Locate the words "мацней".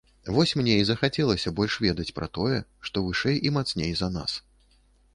3.59-3.97